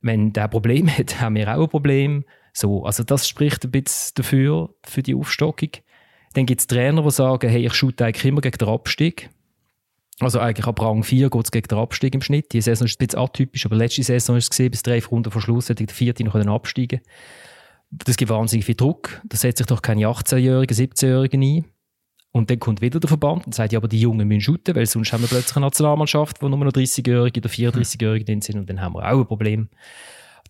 Wenn 0.00 0.32
der 0.32 0.44
ein 0.44 0.50
Problem 0.50 0.88
hat, 0.98 1.20
haben 1.20 1.34
wir 1.34 1.54
auch 1.54 1.62
ein 1.64 1.68
Problem. 1.68 2.24
So, 2.52 2.84
also 2.84 3.02
das 3.02 3.28
spricht 3.28 3.64
ein 3.64 3.70
bisschen 3.70 4.12
dafür, 4.14 4.74
für 4.84 5.02
die 5.02 5.14
Aufstockung. 5.14 5.70
Dann 6.34 6.46
gibt 6.46 6.60
es 6.60 6.66
Trainer, 6.66 7.02
die 7.02 7.10
sagen, 7.10 7.50
hey, 7.50 7.66
ich 7.66 7.74
schaue 7.74 7.92
eigentlich 8.00 8.24
immer 8.24 8.40
gegen 8.40 8.58
den 8.58 8.68
Abstieg. 8.68 9.30
Also 10.20 10.38
eigentlich 10.38 10.66
ab 10.66 10.80
Rang 10.80 11.02
4 11.02 11.28
geht 11.28 11.44
es 11.44 11.50
gegen 11.50 11.68
den 11.68 11.78
Abstieg 11.78 12.14
im 12.14 12.22
Schnitt. 12.22 12.52
Die 12.52 12.62
Saison 12.62 12.86
ist 12.86 13.00
ein 13.00 13.06
bisschen 13.06 13.20
atypisch, 13.20 13.66
aber 13.66 13.76
letzte 13.76 14.02
Saison 14.02 14.36
ist 14.36 14.58
es 14.58 14.70
bis 14.70 14.82
drei 14.82 15.00
Runden 15.00 15.30
vor 15.30 15.42
Schluss 15.42 15.68
hätte 15.68 15.84
der 15.84 15.94
vierte 15.94 16.24
noch 16.24 16.34
absteigen 16.34 17.00
Das 17.90 18.16
gibt 18.16 18.30
wahnsinnig 18.30 18.64
viel 18.64 18.74
Druck. 18.74 19.22
Da 19.24 19.36
setzt 19.36 19.58
sich 19.58 19.66
doch 19.66 19.82
keine 19.82 20.06
18-Jährigen, 20.06 20.76
17-Jährigen 20.76 21.42
ein. 21.42 21.64
Und 22.32 22.50
dann 22.50 22.60
kommt 22.60 22.82
wieder 22.82 23.00
der 23.00 23.08
Verband 23.08 23.46
und 23.46 23.54
sagt, 23.54 23.72
ja, 23.72 23.78
aber 23.78 23.88
die 23.88 24.00
Jungen 24.00 24.28
müssen 24.28 24.42
shooten, 24.42 24.74
weil 24.74 24.84
sonst 24.84 25.12
haben 25.12 25.22
wir 25.22 25.28
plötzlich 25.28 25.56
eine 25.56 25.66
Nationalmannschaft, 25.66 26.42
wo 26.42 26.48
nur 26.48 26.58
noch 26.58 26.72
30-Jährige 26.72 27.40
oder 27.40 27.48
34-Jährige 27.48 28.26
drin 28.26 28.42
sind 28.42 28.58
und 28.58 28.68
dann 28.68 28.82
haben 28.82 28.94
wir 28.94 29.10
auch 29.10 29.20
ein 29.20 29.26
Problem. 29.26 29.68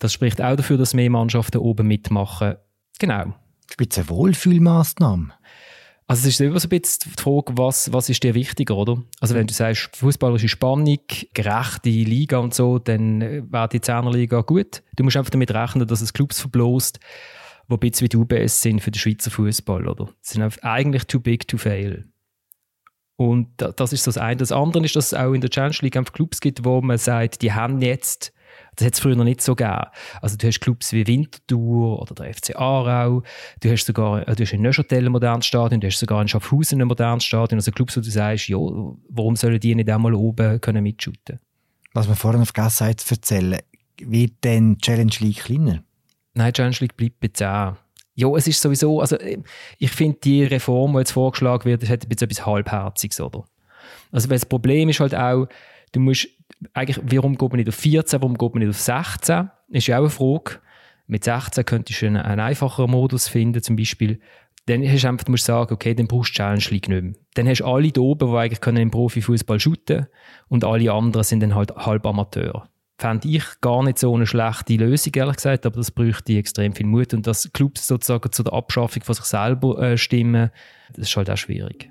Das 0.00 0.12
spricht 0.12 0.40
auch 0.42 0.56
dafür, 0.56 0.78
dass 0.78 0.94
mehr 0.94 1.10
Mannschaften 1.10 1.58
oben 1.58 1.86
mitmachen. 1.86 2.56
Genau. 2.98 3.34
Gibt 3.76 3.92
es 3.92 3.98
eine 3.98 4.08
Wohlfühlmaßnahme? 4.08 5.32
Also 6.08 6.28
es 6.28 6.34
ist 6.34 6.40
immer 6.40 6.60
so 6.60 6.68
ein 6.68 6.80
bisschen 6.80 7.10
die 7.16 7.20
Frage, 7.20 7.58
was, 7.58 7.92
was 7.92 8.08
ist 8.08 8.22
dir 8.22 8.34
wichtiger, 8.34 8.76
oder? 8.76 9.02
Also 9.20 9.34
wenn 9.34 9.48
du 9.48 9.54
sagst, 9.54 9.96
fußballerische 9.96 10.48
Spannung, 10.48 11.00
gerechte 11.34 11.90
Liga 11.90 12.38
und 12.38 12.54
so, 12.54 12.78
dann 12.78 13.20
äh, 13.20 13.42
wäre 13.50 13.68
die 13.68 13.80
Zehnerliga 13.80 14.42
gut. 14.42 14.82
Du 14.94 15.02
musst 15.02 15.16
einfach 15.16 15.30
damit 15.30 15.52
rechnen, 15.52 15.86
dass 15.86 16.02
es 16.02 16.12
Clubs 16.12 16.40
verblost, 16.40 17.00
die 17.68 17.74
ein 17.74 17.80
bisschen 17.80 18.04
wie 18.04 18.08
die 18.08 18.16
UBS 18.18 18.62
sind 18.62 18.80
für 18.80 18.92
den 18.92 19.00
Schweizer 19.00 19.32
Fußball, 19.32 19.88
oder? 19.88 20.08
Sie 20.20 20.34
sind 20.34 20.64
eigentlich 20.64 21.04
too 21.06 21.18
big 21.18 21.48
to 21.48 21.58
fail. 21.58 22.04
Und 23.16 23.48
das 23.56 23.92
ist 23.92 24.06
das 24.06 24.18
eine. 24.18 24.36
Das 24.36 24.52
andere 24.52 24.84
ist, 24.84 24.94
dass 24.94 25.06
es 25.06 25.14
auch 25.14 25.32
in 25.32 25.40
der 25.40 25.50
Challenge 25.50 25.76
League 25.80 25.96
einfach 25.96 26.12
Clubs 26.12 26.40
gibt, 26.40 26.64
wo 26.64 26.82
man 26.82 26.98
sagt, 26.98 27.42
die 27.42 27.52
haben 27.52 27.80
jetzt 27.80 28.32
das 28.76 28.86
hat 28.86 28.94
es 28.94 29.00
früher 29.00 29.16
noch 29.16 29.24
nicht 29.24 29.40
so 29.40 29.54
gegeben. 29.54 29.86
Also 30.20 30.36
du 30.36 30.46
hast 30.46 30.60
Clubs 30.60 30.92
wie 30.92 31.06
Winterthur 31.06 32.00
oder 32.00 32.14
der 32.14 32.34
FC 32.34 32.54
Aarau, 32.56 33.22
du 33.60 33.70
hast 33.70 33.86
sogar 33.86 34.26
äh, 34.28 34.34
du 34.34 34.42
hast 34.42 34.52
in 34.52 34.62
Neuchâtel 34.62 35.06
ein 35.06 35.12
modernes 35.12 35.46
Stadion, 35.46 35.80
du 35.80 35.86
hast 35.86 35.98
sogar 35.98 36.22
in 36.22 36.28
Schaffhausen 36.28 36.80
ein 36.80 36.88
modernes 36.88 37.24
Stadion, 37.24 37.58
also 37.58 37.70
Clubs, 37.72 37.96
wo 37.96 38.00
du 38.00 38.10
sagst, 38.10 38.48
ja, 38.48 38.58
warum 38.58 39.34
sollen 39.36 39.58
die 39.58 39.74
nicht 39.74 39.90
einmal 39.90 40.14
oben 40.14 40.60
können 40.60 40.82
mitschuten? 40.82 41.40
Was 41.94 42.08
wir 42.08 42.14
vorhin 42.14 42.44
vergessen 42.44 42.86
haben 42.86 42.98
zu 42.98 43.14
erzählen, 43.14 43.58
wird 44.00 44.44
denn 44.44 44.78
Challenge 44.78 45.14
League 45.20 45.44
kleiner? 45.44 45.82
Nein, 46.34 46.52
Challenge 46.52 46.76
League 46.80 46.96
bleibt 46.96 47.20
bei 47.20 47.28
10. 47.28 47.76
Ja, 48.18 48.34
es 48.34 48.46
ist 48.46 48.60
sowieso, 48.60 49.00
also 49.00 49.16
äh, 49.16 49.38
ich 49.78 49.90
finde 49.90 50.18
die 50.22 50.44
Reform, 50.44 50.92
die 50.92 50.98
jetzt 50.98 51.12
vorgeschlagen 51.12 51.64
wird, 51.64 51.82
das 51.82 51.88
hat 51.88 52.04
ein 52.04 52.08
bisschen 52.08 52.30
etwas 52.30 52.46
Halbherziges, 52.46 53.20
oder? 53.20 53.44
Also 54.12 54.28
weil 54.28 54.36
das 54.36 54.46
Problem 54.46 54.88
ist 54.88 55.00
halt 55.00 55.14
auch, 55.14 55.46
du 55.92 56.00
musst 56.00 56.28
eigentlich, 56.72 57.00
warum 57.04 57.36
geht 57.36 57.50
man 57.50 57.58
nicht 57.58 57.68
auf 57.68 57.74
14, 57.74 58.20
warum 58.20 58.36
geht 58.36 58.54
man 58.54 58.60
nicht 58.60 58.70
auf 58.70 58.80
16? 58.80 59.50
Ist 59.68 59.86
ja 59.86 59.98
auch 59.98 60.02
eine 60.02 60.10
Frage. 60.10 60.60
Mit 61.06 61.24
16 61.24 61.64
könntest 61.64 62.02
du 62.02 62.06
einen, 62.06 62.16
einen 62.16 62.40
einfacheren 62.40 62.90
Modus 62.90 63.28
finden, 63.28 63.62
zum 63.62 63.76
Beispiel. 63.76 64.20
Dann 64.66 64.82
hast 64.88 65.04
du 65.04 65.08
einfach, 65.08 65.24
du 65.24 65.30
musst 65.30 65.44
sagen, 65.44 65.72
okay, 65.72 65.94
dann 65.94 66.08
brauchst 66.08 66.30
du 66.30 66.34
Challenge 66.34 66.64
League 66.70 66.88
nicht 66.88 67.02
mehr. 67.02 67.12
Dann 67.34 67.48
hast 67.48 67.60
du 67.60 67.66
alle 67.66 67.92
da 67.92 68.00
oben, 68.00 68.30
die 68.30 68.36
eigentlich 68.36 68.60
können 68.60 68.78
im 68.78 68.90
Profifußball 68.90 69.60
shooten 69.60 70.06
und 70.48 70.64
alle 70.64 70.92
anderen 70.92 71.22
sind 71.22 71.40
dann 71.40 71.54
halt 71.54 71.74
halb 71.76 72.04
Amateur. 72.04 72.68
Fände 72.98 73.28
ich 73.28 73.44
gar 73.60 73.84
nicht 73.84 73.98
so 73.98 74.14
eine 74.14 74.26
schlechte 74.26 74.74
Lösung, 74.74 75.12
ehrlich 75.14 75.36
gesagt, 75.36 75.66
aber 75.66 75.76
das 75.76 75.90
bräuchte 75.90 76.32
extrem 76.32 76.72
viel 76.72 76.86
Mut 76.86 77.12
und 77.14 77.26
dass 77.26 77.52
Clubs 77.52 77.86
sozusagen 77.86 78.32
zu 78.32 78.42
der 78.42 78.54
Abschaffung 78.54 79.02
von 79.02 79.14
sich 79.14 79.26
selber 79.26 79.80
äh, 79.80 79.98
stimmen, 79.98 80.50
das 80.94 81.08
ist 81.08 81.16
halt 81.16 81.30
auch 81.30 81.36
schwierig. 81.36 81.90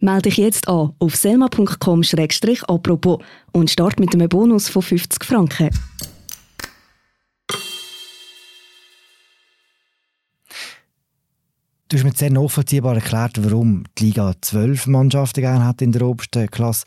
Melde 0.00 0.28
dich 0.28 0.36
jetzt 0.36 0.68
an 0.68 0.92
auf 1.00 1.16
selma.com-apropos 1.16 3.18
und 3.50 3.68
start 3.68 3.98
mit 3.98 4.14
einem 4.14 4.28
Bonus 4.28 4.68
von 4.68 4.82
50 4.82 5.24
Franken. 5.24 5.70
Du 11.88 11.96
hast 11.96 12.04
mir 12.04 12.12
sehr 12.12 12.30
nachvollziehbar 12.30 12.94
erklärt, 12.94 13.42
warum 13.42 13.86
die 13.98 14.04
Liga 14.04 14.34
zwölf 14.40 14.86
Mannschaften 14.86 15.64
hat 15.64 15.82
in 15.82 15.90
der 15.90 16.02
obersten 16.02 16.48
Klasse. 16.48 16.84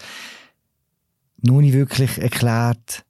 Nur 1.42 1.62
nicht 1.62 1.74
wirklich 1.74 2.18
erklärt, 2.18 3.04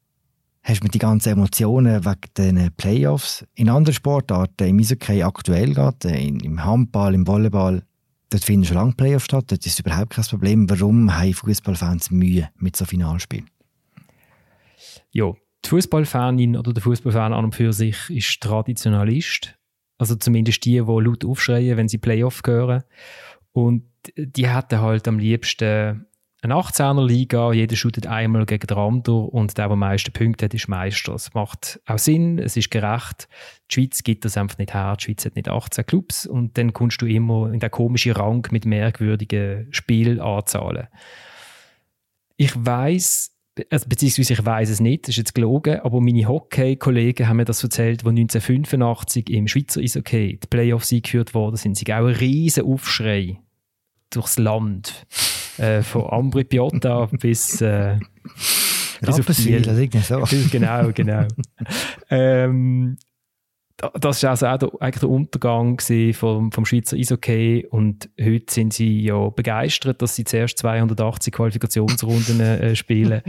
hast 0.64 0.84
du 0.84 0.88
die 0.88 0.98
ganzen 0.98 1.34
Emotionen 1.34 2.04
wegen 2.04 2.34
den 2.38 2.72
Playoffs. 2.76 3.46
In 3.54 3.70
anderen 3.70 3.94
Sportarten, 3.94 4.68
im 4.68 4.80
Eishockey 4.80 5.22
aktuell 5.22 5.76
geht, 5.76 6.06
im 6.06 6.66
Handball, 6.66 7.14
im 7.14 7.28
Volleyball, 7.28 7.84
dort 8.32 8.44
finden 8.44 8.66
schon 8.66 8.78
lange 8.78 8.94
Playoffs 8.94 9.26
statt, 9.26 9.46
dort 9.48 9.66
ist 9.66 9.80
überhaupt 9.80 10.14
kein 10.14 10.26
Problem. 10.26 10.70
Warum 10.70 11.16
haben 11.16 11.34
Fußballfans 11.34 12.10
Mühe 12.10 12.50
mit 12.58 12.76
so 12.76 12.86
Finalspielen? 12.86 13.50
Ja, 15.12 15.34
die 15.64 15.70
Fußballfanin 15.70 16.58
oder 16.58 16.74
der 16.74 16.82
Fußballfan 16.82 17.34
an 17.34 17.46
und 17.46 17.56
für 17.56 17.72
sich 17.74 18.10
ist 18.10 18.42
Traditionalist. 18.42 19.56
Also 19.98 20.16
zumindest 20.16 20.66
die, 20.66 20.72
die 20.72 20.80
laut 20.80 21.24
aufschreien, 21.24 21.78
wenn 21.78 21.88
sie 21.88 22.00
Playoff 22.00 22.42
hören. 22.46 22.84
Und 23.52 23.84
die 24.18 24.50
hätten 24.50 24.82
halt 24.82 25.08
am 25.08 25.20
liebsten 25.20 26.08
eine 26.44 26.56
18er 26.56 27.06
Liga, 27.06 27.54
jeder 27.54 27.76
shootet 27.76 28.08
einmal 28.08 28.48
gegen 28.48 28.66
den 28.66 28.78
anderen 28.78 29.30
und 29.30 29.58
der, 29.58 29.66
der 29.66 29.74
am 29.74 29.80
meisten 29.80 30.12
Punkte 30.12 30.46
hat, 30.46 30.54
ist 30.56 30.68
Meister. 30.68 31.14
Es 31.14 31.36
macht 31.36 31.80
auch 31.86 32.00
Sinn, 32.00 32.40
es 32.40 32.58
ist 32.58 32.72
gerecht. 32.72 33.28
Die 33.70 33.76
Schweiz 33.76 34.02
gibt 34.02 34.26
das 34.26 34.38
einfach 34.38 34.58
nicht 34.58 34.74
her. 34.74 34.96
Die 35.00 35.04
Schweiz 35.04 35.24
hat 35.24 35.36
nicht 35.36 35.50
18 35.50 35.86
Clubs 35.86 36.26
und 36.26 36.58
dann 36.58 36.74
kommst 36.74 37.00
du 37.02 37.06
immer 37.06 37.52
in 37.54 37.60
den 37.60 37.70
komischen 37.70 38.14
Rang 38.14 38.48
mit 38.52 38.66
merkwürdigen 38.66 39.68
Spielanzahlen. 39.70 40.88
Ich 42.38 42.54
weiß, 42.56 43.36
also 43.70 43.88
beziehungsweise 43.88 44.34
ich 44.34 44.44
weiß 44.44 44.70
es 44.72 44.80
nicht, 44.80 45.04
das 45.04 45.10
ist 45.10 45.18
jetzt 45.18 45.36
gelogen, 45.36 45.80
aber 45.82 46.02
meine 46.02 46.28
Hockey-Kollegen 46.28 47.28
haben 47.28 47.38
mir 47.38 47.46
das 47.46 47.62
erzählt, 47.62 48.04
wo 48.04 48.10
1985 48.10 49.30
im 49.30 49.48
Schweizer 49.48 49.80
Eishockey 49.80 50.40
die 50.40 50.48
Playoffs 50.48 50.92
eingeführt 50.92 51.36
worden 51.36 51.58
sind. 51.58 51.78
Sie 51.78 51.86
auch 51.94 52.08
ein 52.08 52.16
riesen 52.16 52.66
Aufschrei 52.66 53.38
durchs 54.10 54.40
Land. 54.40 55.06
Äh, 55.62 55.84
von 55.84 56.10
Ambri 56.10 56.44
Piotta 56.44 57.06
bis, 57.12 57.62
äh, 57.62 58.00
bis 59.00 59.20
auf 59.20 59.28
Ziel. 59.28 59.62
Das 59.62 59.78
ist 59.78 60.08
so. 60.08 60.24
genau, 60.52 60.92
genau. 60.92 61.28
ähm, 62.10 62.98
das 64.00 64.24
war 64.24 64.32
also 64.32 64.48
auch 64.48 64.58
der, 64.58 64.70
eigentlich 64.80 65.00
der 65.02 65.10
Untergang 65.10 65.80
vom, 66.14 66.52
vom 66.52 66.66
Schweizer 66.66 66.98
Eishockey 66.98 67.68
und 67.70 68.10
heute 68.20 68.52
sind 68.52 68.74
sie 68.74 69.02
ja 69.02 69.30
begeistert, 69.30 70.02
dass 70.02 70.16
sie 70.16 70.24
zuerst 70.24 70.58
280 70.60 71.34
Qualifikationsrunden 71.34 72.40
äh, 72.40 72.76
spielen 72.76 73.22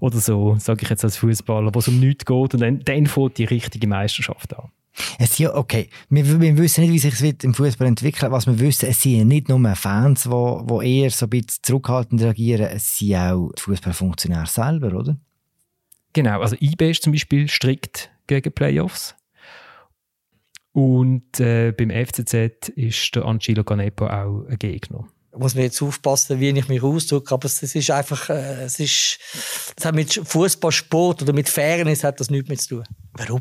oder 0.00 0.18
so, 0.18 0.56
sage 0.58 0.82
ich 0.82 0.90
jetzt 0.90 1.04
als 1.04 1.16
Fußballer, 1.16 1.74
wo 1.74 1.78
es 1.80 1.88
um 1.88 1.98
nichts 1.98 2.24
geht 2.24 2.54
und 2.54 2.60
dann, 2.60 2.80
dann 2.80 3.06
fängt 3.06 3.38
die 3.38 3.44
richtige 3.44 3.88
Meisterschaft 3.88 4.56
an. 4.56 4.68
Es 5.18 5.36
sind, 5.36 5.48
okay, 5.48 5.88
wir, 6.08 6.40
wir 6.40 6.56
wissen 6.58 6.82
nicht, 6.82 6.92
wie 6.92 6.98
sich 6.98 7.14
es 7.14 7.44
im 7.44 7.54
Fußball 7.54 7.86
entwickelt. 7.86 8.30
Was 8.30 8.46
wir 8.46 8.58
wissen, 8.58 8.88
es 8.88 9.02
sind 9.02 9.28
nicht 9.28 9.48
nur 9.48 9.74
Fans, 9.74 10.24
die, 10.24 10.28
die 10.28 11.00
eher 11.00 11.10
so 11.10 11.26
ein 11.26 11.30
bisschen 11.30 11.62
zurückhaltend 11.62 12.22
reagieren, 12.22 12.66
es 12.66 12.98
sind 12.98 13.16
auch 13.16 13.50
die 13.56 13.62
Fußballfunktionäre 13.62 14.46
selber, 14.46 14.94
oder? 14.94 15.16
Genau, 16.12 16.40
also 16.40 16.56
IB 16.60 16.90
ist 16.90 17.02
zum 17.02 17.12
Beispiel 17.12 17.48
strikt 17.48 18.10
gegen 18.26 18.52
Playoffs. 18.52 19.16
Und 20.72 21.38
äh, 21.40 21.72
beim 21.72 21.90
FCZ 21.90 22.68
ist 22.70 23.14
der 23.14 23.24
Angelo 23.24 23.64
Canepo 23.64 24.06
auch 24.06 24.44
ein 24.48 24.58
Gegner 24.58 25.08
muss 25.36 25.54
man 25.54 25.64
jetzt 25.64 25.82
aufpassen, 25.82 26.40
wie 26.40 26.50
ich 26.50 26.68
mich 26.68 26.82
ausdrücke, 26.82 27.34
aber 27.34 27.46
es, 27.46 27.62
ist 27.62 27.90
einfach, 27.90 28.30
äh, 28.30 28.64
es 28.64 28.78
ist, 28.78 29.18
das 29.76 29.86
hat 29.86 29.94
mit 29.94 30.20
Fußballsport 30.24 31.22
oder 31.22 31.32
mit 31.32 31.48
Fairness 31.48 32.04
hat 32.04 32.20
das 32.20 32.30
nichts 32.30 32.48
mehr 32.48 32.58
zu 32.58 32.76
tun. 32.76 32.84
Warum? 33.14 33.40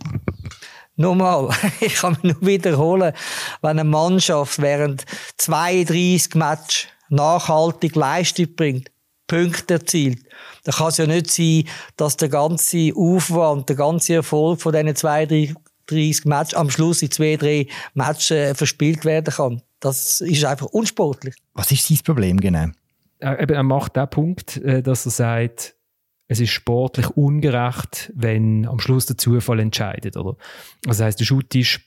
Nochmal, 0.95 1.49
ich 1.81 1.95
kann 1.95 2.17
mich 2.21 2.33
nur 2.33 2.41
wiederholen, 2.45 3.13
wenn 3.61 3.69
eine 3.71 3.83
Mannschaft 3.83 4.61
während 4.61 5.05
32 5.37 6.35
Matches 6.35 6.87
nachhaltig 7.09 7.95
Leistung 7.95 8.55
bringt, 8.55 8.91
Punkte 9.27 9.75
erzielt, 9.75 10.19
dann 10.63 10.75
kann 10.75 10.89
es 10.89 10.97
ja 10.97 11.07
nicht 11.07 11.31
sein, 11.31 11.63
dass 11.97 12.17
der 12.17 12.29
ganze 12.29 12.91
Aufwand, 12.95 13.69
der 13.69 13.75
ganze 13.75 14.15
Erfolg 14.15 14.61
von 14.61 14.73
diesen 14.73 14.95
32 14.95 16.25
Matches 16.25 16.53
am 16.53 16.69
Schluss 16.69 17.01
in 17.01 17.11
zwei, 17.11 17.35
drei 17.35 17.67
Matches 17.93 18.31
äh, 18.31 18.55
verspielt 18.55 19.05
werden 19.05 19.33
kann. 19.33 19.61
Das 19.79 20.21
ist 20.21 20.45
einfach 20.45 20.67
unsportlich. 20.67 21.35
Was 21.53 21.71
ist 21.71 21.87
sein 21.87 21.99
Problem 22.03 22.39
genau? 22.39 22.67
Er, 23.19 23.63
macht 23.63 23.95
den 23.95 24.09
Punkt, 24.09 24.57
äh, 24.57 24.81
dass 24.81 25.05
er 25.05 25.11
sagt, 25.11 25.75
es 26.27 26.39
ist 26.39 26.51
sportlich 26.51 27.09
ungerecht, 27.09 28.11
wenn 28.15 28.67
am 28.67 28.79
Schluss 28.79 29.05
der 29.05 29.17
Zufall 29.17 29.59
entscheidet. 29.59 30.17
Oder? 30.17 30.35
Also 30.85 30.99
das 30.99 31.01
heißt, 31.01 31.19
der 31.19 31.25
Shoot 31.25 31.53
ist 31.55 31.81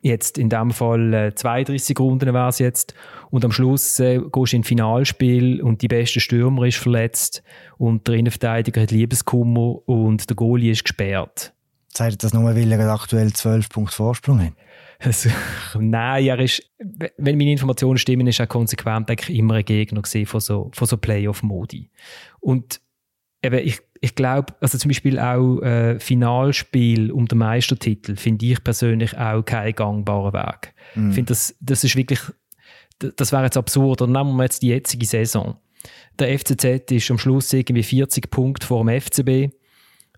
jetzt 0.00 0.38
in 0.38 0.48
dem 0.48 0.70
Fall 0.70 1.12
äh, 1.12 1.34
32 1.34 1.98
Runden 1.98 2.32
war 2.32 2.48
es 2.48 2.58
jetzt 2.58 2.94
und 3.30 3.44
am 3.44 3.52
Schluss 3.52 4.00
äh, 4.00 4.20
gehst 4.32 4.52
du 4.52 4.56
in 4.56 4.64
Finalspiel 4.64 5.60
und 5.62 5.82
die 5.82 5.88
beste 5.88 6.20
Stürmer 6.20 6.64
ist 6.64 6.78
verletzt 6.78 7.42
und 7.76 8.08
der 8.08 8.14
Innenverteidiger 8.14 8.80
hat 8.80 8.90
Liebeskummer 8.90 9.86
und 9.86 10.28
der 10.28 10.36
Goalie 10.36 10.72
ist 10.72 10.84
gesperrt. 10.84 11.52
Zeigt 11.88 12.24
das 12.24 12.32
nur, 12.32 12.54
weil 12.54 12.72
er 12.72 12.90
aktuell 12.90 13.34
12 13.34 13.68
Punkte 13.68 13.94
Vorsprung 13.94 14.40
hat? 14.40 14.54
Also, 14.98 15.28
nein, 15.78 16.24
er 16.24 16.38
ist, 16.38 16.62
wenn 16.78 17.36
meine 17.36 17.52
Informationen 17.52 17.98
stimmen, 17.98 18.26
ist 18.26 18.40
er 18.40 18.46
konsequent 18.46 19.10
eigentlich 19.10 19.36
immer 19.36 19.54
ein 19.54 19.64
Gegner 19.64 20.02
von 20.24 20.40
so, 20.40 20.70
von 20.72 20.88
so 20.88 20.96
Playoff-Modi. 20.96 21.90
Und 22.40 22.80
eben, 23.42 23.58
ich, 23.58 23.80
ich 24.00 24.14
glaube, 24.14 24.54
also 24.60 24.78
zum 24.78 24.88
Beispiel 24.88 25.18
auch 25.18 25.60
äh, 25.60 25.98
Finalspiel 25.98 27.10
um 27.10 27.26
den 27.26 27.38
Meistertitel 27.38 28.16
finde 28.16 28.46
ich 28.46 28.62
persönlich 28.62 29.16
auch 29.16 29.42
kein 29.42 29.74
gangbarer 29.74 30.32
Weg. 30.32 30.74
Mhm. 30.94 31.10
Ich 31.10 31.14
finde, 31.14 31.28
das, 31.30 31.54
das 31.60 31.84
ist 31.84 31.96
wirklich, 31.96 32.20
das 32.98 33.32
wäre 33.32 33.44
jetzt 33.44 33.56
absurd. 33.56 34.02
Oder 34.02 34.12
nehmen 34.12 34.36
wir 34.36 34.44
jetzt 34.44 34.62
die 34.62 34.68
jetzige 34.68 35.06
Saison. 35.06 35.56
Der 36.18 36.38
FCZ 36.38 36.90
ist 36.92 37.10
am 37.10 37.18
Schluss 37.18 37.52
irgendwie 37.52 37.82
40 37.82 38.30
Punkte 38.30 38.66
vor 38.66 38.84
dem 38.84 39.00
FCB 39.00 39.52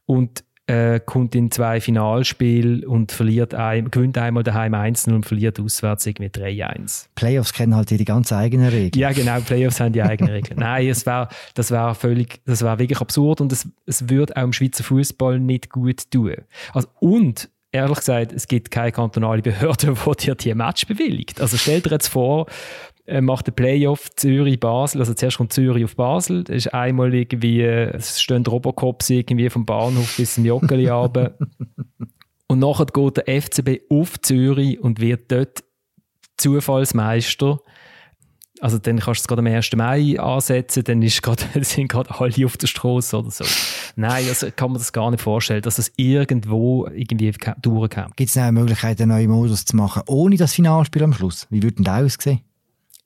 und 0.07 0.44
äh, 0.67 0.99
kommt 1.01 1.35
in 1.35 1.51
zwei 1.51 1.81
Finalspiele 1.81 2.89
und 2.89 3.13
verliert 3.13 3.55
ein, 3.55 3.91
gewinnt 3.91 4.17
einmal 4.17 4.43
daheim 4.43 4.75
1 4.75 5.09
und 5.09 5.27
verliert 5.27 5.61
auswärts 5.61 6.07
irgendwie 6.07 6.31
3-1. 6.31 7.09
Playoffs 7.15 7.53
kennen 7.53 7.75
halt 7.75 7.91
die 7.91 8.05
ganz 8.05 8.33
eigenen 8.33 8.69
Regeln. 8.69 9.01
Ja, 9.01 9.13
genau, 9.13 9.41
Playoffs 9.41 9.81
haben 9.81 9.93
die 9.93 10.03
eigenen 10.03 10.33
Regeln. 10.35 10.59
Nein, 10.59 10.89
es 10.89 11.05
wär, 11.05 11.29
das 11.55 11.71
wäre 11.71 11.95
völlig, 11.95 12.41
das 12.47 12.63
wäre 12.63 12.79
wirklich 12.79 13.01
absurd 13.01 13.41
und 13.41 13.53
es, 13.53 13.69
es 13.85 14.09
würde 14.09 14.37
auch 14.37 14.43
im 14.43 14.53
Schweizer 14.53 14.85
Fußball 14.85 15.39
nicht 15.39 15.71
gut 15.71 16.11
tun. 16.11 16.37
Also, 16.73 16.89
und 17.01 17.51
ehrlich 17.75 17.99
gesagt, 17.99 18.33
es 18.33 18.49
gibt 18.49 18.71
keine 18.71 18.93
kantonale 18.93 19.43
Behörde, 19.43 19.95
die 20.21 20.27
dir 20.27 20.35
die 20.35 20.55
Match 20.55 20.87
bewilligt. 20.87 21.41
Also 21.41 21.57
stell 21.57 21.81
dir 21.81 21.91
jetzt 21.91 22.09
vor, 22.09 22.47
macht 23.21 23.47
der 23.47 23.53
Playoff 23.53 24.11
Zürich-Basel, 24.17 25.01
also 25.01 25.13
zuerst 25.15 25.37
kommt 25.37 25.53
Zürich 25.53 25.85
auf 25.85 25.97
Basel, 25.97 26.45
das 26.45 26.57
ist 26.57 26.75
einmal 26.75 27.15
irgendwie, 27.15 27.63
es 27.63 28.21
stehen 28.21 28.47
Robocops 28.47 29.11
irgendwie 29.11 29.51
vom 29.51 29.67
Bahnhof 29.67 30.17
bis 30.17 30.35
zum 30.35 30.45
Joggeli 30.45 30.89
runter. 30.89 31.37
und 32.49 32.59
nachher 32.59 32.87
geht 32.87 33.17
der 33.19 33.43
FCB 33.43 33.91
auf 33.91 34.21
Zürich 34.21 34.81
und 34.81 35.01
wird 35.01 35.31
dort 35.31 35.65
Zufallsmeister. 36.39 37.61
Also 38.61 38.79
dann 38.79 39.01
kannst 39.01 39.21
du 39.21 39.25
es 39.25 39.29
gerade 39.29 39.41
am 39.41 39.47
1. 39.47 39.73
Mai 39.77 40.19
ansetzen, 40.19 40.85
dann 40.85 41.03
ist 41.03 41.23
grad, 41.23 41.47
sind 41.61 41.89
gerade 41.89 42.19
alle 42.19 42.47
auf 42.47 42.57
der 42.57 42.69
Straße 42.69 43.19
oder 43.19 43.31
so. 43.31 43.45
Nein, 43.97 44.25
also 44.29 44.49
kann 44.55 44.71
man 44.71 44.79
das 44.79 44.93
gar 44.93 45.11
nicht 45.11 45.21
vorstellen, 45.21 45.61
dass 45.61 45.79
es 45.79 45.93
irgendwo 45.97 46.87
irgendwie 46.87 47.33
durchkommt. 47.61 48.17
Gibt 48.17 48.31
es 48.31 48.37
eine 48.39 48.53
Möglichkeit, 48.53 49.01
einen 49.01 49.11
neuen 49.11 49.31
Modus 49.31 49.67
zu 49.67 49.77
machen, 49.77 50.03
ohne 50.07 50.37
das 50.37 50.55
Finalspiel 50.55 51.03
am 51.03 51.13
Schluss? 51.13 51.47
Wie 51.51 51.63
würde 51.63 51.77
denn 51.77 51.85
das 51.85 52.17
aussehen? 52.17 52.41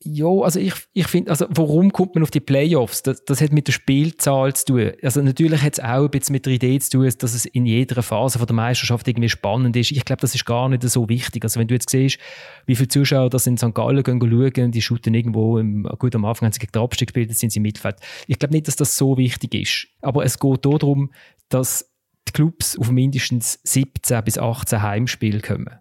Ja, 0.01 0.27
also 0.27 0.61
ich, 0.61 0.73
ich 0.93 1.07
finde, 1.07 1.29
also 1.29 1.45
warum 1.49 1.91
kommt 1.91 2.15
man 2.15 2.23
auf 2.23 2.31
die 2.31 2.39
Playoffs? 2.39 3.03
Das, 3.03 3.25
das 3.25 3.41
hat 3.41 3.51
mit 3.51 3.67
der 3.67 3.73
Spielzahl 3.73 4.55
zu 4.55 4.65
tun. 4.65 4.91
Also 5.01 5.21
natürlich 5.21 5.61
hat 5.61 5.73
es 5.73 5.79
auch 5.81 6.05
ein 6.05 6.09
bisschen 6.09 6.31
mit 6.31 6.45
der 6.45 6.53
Idee 6.53 6.79
zu 6.79 6.91
tun, 6.91 7.11
dass 7.19 7.33
es 7.33 7.45
in 7.45 7.65
jeder 7.65 8.01
Phase 8.01 8.39
von 8.39 8.47
der 8.47 8.55
Meisterschaft 8.55 9.09
irgendwie 9.09 9.27
spannend 9.27 9.75
ist. 9.75 9.91
Ich 9.91 10.05
glaube, 10.05 10.21
das 10.21 10.33
ist 10.33 10.45
gar 10.45 10.69
nicht 10.69 10.83
so 10.83 11.09
wichtig. 11.09 11.43
Also 11.43 11.59
wenn 11.59 11.67
du 11.67 11.73
jetzt 11.73 11.89
siehst, 11.89 12.17
wie 12.65 12.75
viele 12.75 12.87
Zuschauer 12.87 13.29
das 13.29 13.45
in 13.45 13.57
St. 13.57 13.75
Gallen 13.75 14.01
gehen 14.01 14.21
schauen, 14.21 14.71
die 14.71 14.81
shooten 14.81 15.13
irgendwo, 15.13 15.57
im, 15.57 15.83
gut 15.99 16.15
am 16.15 16.23
Anfang 16.23 16.45
haben 16.45 16.53
sie 16.53 16.59
gegen 16.59 16.71
den 16.71 16.81
Abstieg 16.81 17.09
gespielt, 17.09 17.29
jetzt 17.29 17.41
sind 17.41 17.51
sie 17.51 17.59
im 17.59 17.63
Mittelfeld. 17.63 17.97
Ich 18.27 18.39
glaube 18.39 18.53
nicht, 18.53 18.69
dass 18.69 18.77
das 18.77 18.95
so 18.95 19.17
wichtig 19.17 19.53
ist. 19.53 19.87
Aber 20.01 20.23
es 20.23 20.39
geht 20.39 20.63
darum, 20.63 21.11
dass 21.49 21.91
die 22.29 22.31
Clubs 22.31 22.77
auf 22.77 22.89
mindestens 22.89 23.59
17 23.63 24.23
bis 24.23 24.37
18 24.37 24.81
Heimspiele 24.81 25.41
kommen. 25.41 25.75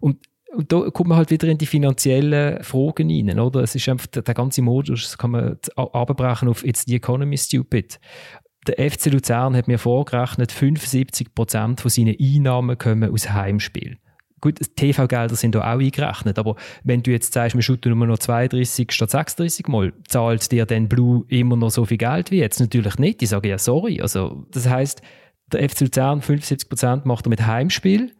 Und 0.00 0.27
und 0.54 0.72
da 0.72 0.90
kommt 0.90 1.08
man 1.08 1.18
halt 1.18 1.30
wieder 1.30 1.48
in 1.48 1.58
die 1.58 1.66
finanziellen 1.66 2.62
Fragen 2.62 3.10
rein, 3.10 3.38
oder? 3.38 3.60
Es 3.60 3.74
ist 3.74 3.88
einfach, 3.88 4.06
der, 4.06 4.34
ganze 4.34 4.62
Modus, 4.62 5.18
kann 5.18 5.32
man 5.32 5.58
abbrechen 5.76 6.48
auf 6.48 6.64
«It's 6.64 6.84
the 6.86 6.96
economy 6.96 7.36
stupid». 7.36 8.00
Der 8.66 8.90
FC 8.90 9.06
Luzern 9.06 9.56
hat 9.56 9.68
mir 9.68 9.78
vorgerechnet, 9.78 10.52
75% 10.52 11.80
von 11.80 11.90
seinen 11.90 12.16
Einnahmen 12.20 12.76
kommen 12.76 13.12
aus 13.12 13.30
Heimspiel. 13.30 13.98
Gut, 14.40 14.60
TV-Gelder 14.76 15.34
sind 15.34 15.54
da 15.54 15.60
auch 15.60 15.78
eingerechnet, 15.78 16.38
aber 16.38 16.54
wenn 16.84 17.02
du 17.02 17.10
jetzt 17.10 17.32
sagst, 17.32 17.56
wir 17.56 17.62
shooten 17.62 17.96
nur 17.96 18.06
noch 18.06 18.18
32 18.18 18.92
statt 18.92 19.10
36 19.10 19.66
Mal, 19.68 19.92
zahlt 20.06 20.50
dir 20.52 20.64
dann 20.64 20.88
Blue 20.88 21.24
immer 21.28 21.56
noch 21.56 21.70
so 21.70 21.84
viel 21.84 21.98
Geld 21.98 22.30
wie 22.30 22.38
jetzt? 22.38 22.60
Natürlich 22.60 22.98
nicht. 22.98 23.22
Ich 23.22 23.30
sage 23.30 23.48
ja 23.48 23.58
sorry. 23.58 24.00
Also, 24.00 24.46
das 24.52 24.68
heißt, 24.68 25.02
der 25.52 25.68
FC 25.68 25.80
Luzern 25.80 26.20
75% 26.20 27.02
macht 27.04 27.26
er 27.26 27.30
mit 27.30 27.46
Heimspiel 27.46 28.12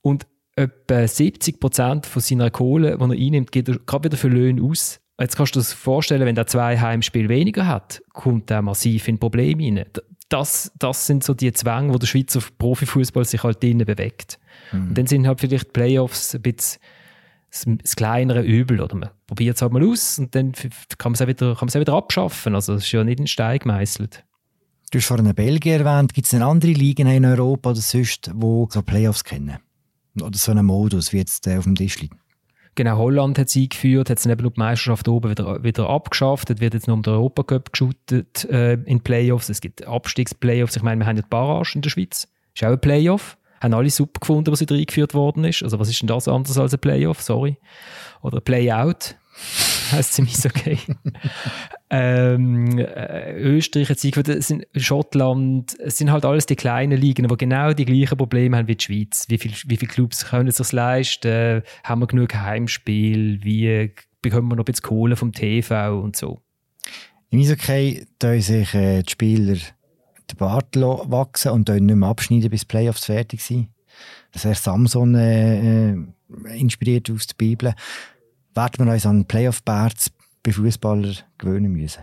und 0.00 0.26
etwa 0.58 1.06
70 1.06 1.60
Prozent 1.60 2.06
von 2.06 2.22
seiner 2.22 2.50
Kohle, 2.50 2.96
die 2.98 3.02
er 3.02 3.10
einnimmt, 3.10 3.52
geht 3.52 3.68
er 3.68 3.78
gerade 3.78 4.04
wieder 4.04 4.16
für 4.16 4.28
Löhne 4.28 4.62
aus. 4.62 5.00
Jetzt 5.20 5.36
kannst 5.36 5.56
du 5.56 5.60
dir 5.60 5.66
vorstellen, 5.66 6.24
wenn 6.26 6.36
er 6.36 6.46
zwei 6.46 6.78
Heimspiele 6.78 7.28
weniger 7.28 7.66
hat, 7.66 8.02
kommt 8.12 8.50
er 8.50 8.62
massiv 8.62 9.08
in 9.08 9.18
Probleme 9.18 9.64
rein. 9.64 9.84
das, 10.28 10.70
das 10.78 11.06
sind 11.06 11.24
so 11.24 11.34
die 11.34 11.52
Zwänge, 11.52 11.92
wo 11.92 11.98
der 11.98 12.06
Schweizer 12.06 12.40
Profifußball 12.58 13.24
sich 13.24 13.42
halt 13.42 13.62
drinnen 13.62 13.86
bewegt. 13.86 14.38
Mhm. 14.72 14.88
Und 14.88 14.98
dann 14.98 15.06
sind 15.06 15.26
halt 15.26 15.40
vielleicht 15.40 15.72
Playoffs 15.72 16.34
ein 16.34 16.42
bisschen 16.42 16.80
das, 17.50 17.96
kleinere 17.96 18.42
Übel. 18.42 18.80
Oder 18.80 18.96
man 18.96 19.10
probiert 19.26 19.56
es 19.56 19.62
halt 19.62 19.72
mal 19.72 19.84
aus 19.84 20.18
und 20.18 20.34
dann 20.34 20.52
kann 20.52 21.12
man 21.12 21.14
es 21.14 21.22
auch 21.22 21.26
wieder, 21.26 21.56
kann 21.56 21.68
auch 21.68 21.74
wieder 21.74 21.94
abschaffen. 21.94 22.54
Also 22.54 22.74
es 22.74 22.84
ist 22.84 22.92
ja 22.92 23.02
nicht 23.02 23.18
in 23.18 23.26
Stein 23.26 23.58
gemeißelt. 23.58 24.24
Du 24.90 24.98
hast 24.98 25.06
vorhin 25.06 25.34
Belgien 25.34 25.84
erwähnt. 25.84 26.14
Gibt 26.14 26.26
es 26.26 26.30
denn 26.30 26.42
andere 26.42 26.72
Ligen 26.72 27.08
in 27.08 27.24
Europa 27.24 27.70
oder 27.70 27.80
sonst, 27.80 28.30
die 28.34 28.66
so 28.70 28.82
Playoffs 28.82 29.24
kennen? 29.24 29.58
Oder 30.20 30.36
so 30.36 30.50
einen 30.50 30.66
Modus, 30.66 31.12
wie 31.12 31.18
jetzt 31.18 31.46
der 31.46 31.58
auf 31.58 31.64
dem 31.64 31.74
Tisch 31.74 32.00
liegt? 32.00 32.16
Genau, 32.74 32.96
Holland 32.96 33.38
hat 33.38 33.48
es 33.48 33.56
eingeführt, 33.56 34.08
hat 34.08 34.18
es 34.18 34.26
eben 34.26 34.52
die 34.52 34.60
Meisterschaft 34.60 35.08
oben 35.08 35.30
wieder, 35.30 35.64
wieder 35.64 35.90
abgeschafft. 35.90 36.48
Es 36.48 36.60
wird 36.60 36.74
jetzt 36.74 36.86
nur 36.86 36.94
um 36.94 37.02
den 37.02 37.14
Europacup 37.14 37.72
geschootet 37.72 38.44
äh, 38.44 38.74
in 38.74 39.00
Playoffs. 39.00 39.48
Es 39.48 39.60
gibt 39.60 39.84
Abstiegsplayoffs. 39.84 40.76
Ich 40.76 40.82
meine, 40.82 41.00
wir 41.00 41.06
haben 41.06 41.16
ja 41.16 41.22
die 41.22 41.28
Barrage 41.28 41.72
in 41.74 41.82
der 41.82 41.90
Schweiz. 41.90 42.28
Ist 42.54 42.62
auch 42.62 42.68
ein 42.70 42.80
Playoff. 42.80 43.36
Haben 43.60 43.74
alle 43.74 43.90
super 43.90 44.20
gefunden, 44.20 44.52
was 44.52 44.60
wieder 44.60 44.76
eingeführt 44.76 45.12
worden 45.12 45.42
ist. 45.42 45.64
Also 45.64 45.80
was 45.80 45.88
ist 45.88 46.00
denn 46.00 46.06
das 46.06 46.28
anders 46.28 46.56
als 46.56 46.72
ein 46.72 46.78
Playoff? 46.78 47.20
Sorry. 47.20 47.58
Oder 48.22 48.40
Playout 48.40 49.16
heißt 49.92 50.14
ziemlich 50.14 50.36
okay. 50.44 50.78
ähm, 51.90 52.78
äh, 52.78 53.32
Österreich 53.34 53.90
hat 53.90 53.98
sind 53.98 54.66
Schottland, 54.76 55.76
es 55.80 55.98
sind 55.98 56.10
halt 56.10 56.24
alles 56.24 56.46
die 56.46 56.56
kleinen 56.56 56.98
Ligen, 56.98 57.28
die 57.28 57.36
genau 57.36 57.72
die 57.72 57.84
gleichen 57.84 58.18
Probleme 58.18 58.56
haben 58.56 58.68
wie 58.68 58.76
die 58.76 58.84
Schweiz. 58.84 59.26
Wie, 59.28 59.38
viel, 59.38 59.52
wie 59.66 59.76
viele 59.76 59.90
Clubs 59.90 60.26
können 60.26 60.48
es 60.48 60.56
sich 60.56 60.72
leisten? 60.72 61.62
Haben 61.84 62.00
wir 62.00 62.06
genug 62.06 62.34
Heimspiel? 62.34 63.42
Wie 63.42 63.92
bekommen 64.22 64.48
wir 64.48 64.56
noch 64.56 64.64
ein 64.64 64.66
bisschen 64.66 64.84
Kohle 64.84 65.16
vom 65.16 65.32
TV 65.32 66.00
und 66.00 66.16
so? 66.16 66.40
Im 67.30 67.40
Eishockey 67.40 68.06
tun 68.18 68.40
sich 68.40 68.74
äh, 68.74 69.02
die 69.02 69.10
Spieler 69.10 69.56
den 70.30 70.36
Bart 70.36 70.76
wachsen 70.76 71.52
und 71.52 71.68
nicht 71.68 71.82
mehr 71.82 72.08
abschneiden, 72.08 72.50
bis 72.50 72.62
die 72.62 72.66
Playoffs 72.66 73.06
fertig 73.06 73.42
sind. 73.42 73.68
Das 74.32 74.44
wäre 74.44 74.54
Samson 74.54 75.14
äh, 75.14 75.90
äh, 75.90 75.96
inspiriert 76.54 77.10
aus 77.10 77.26
der 77.26 77.34
Bibel. 77.36 77.74
Werden 78.58 78.86
wir 78.86 78.92
uns 78.92 79.06
an 79.06 79.24
Playoff-Bärts 79.24 80.10
bei 80.42 80.50
Fußballern 80.50 81.18
gewöhnen 81.38 81.70
müssen? 81.70 82.02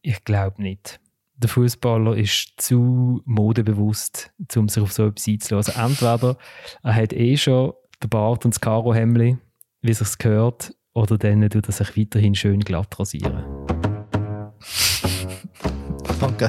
Ich 0.00 0.24
glaube 0.24 0.62
nicht. 0.62 0.98
Der 1.36 1.50
Fußballer 1.50 2.16
ist 2.16 2.54
zu 2.56 3.20
modebewusst, 3.26 4.32
um 4.56 4.70
sich 4.70 4.82
auf 4.82 4.94
so 4.94 5.08
etwas 5.08 5.28
einzulassen. 5.28 5.74
Also 5.76 5.78
entweder 5.78 6.38
er 6.82 6.94
hat 6.94 7.12
eh 7.12 7.36
schon 7.36 7.74
den 8.02 8.08
Bart 8.08 8.46
und 8.46 8.54
das 8.54 8.62
Karo-Hemli, 8.62 9.36
wie 9.82 9.90
es 9.90 10.16
gehört, 10.16 10.74
oder 10.94 11.18
dann 11.18 11.46
tut 11.50 11.66
er 11.66 11.72
sich 11.72 11.94
weiterhin 11.94 12.34
schön 12.34 12.60
glatt 12.60 12.98
rasieren. 12.98 13.44
Danke. 16.18 16.48